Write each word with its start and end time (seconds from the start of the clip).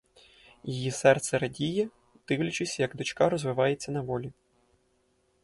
Її 0.63 0.91
серце 0.91 1.37
радіє, 1.37 1.89
дивлячись, 2.27 2.79
як 2.79 2.95
дочка 2.95 3.29
розвивається 3.29 3.91
на 3.91 4.01
волі. 4.01 4.31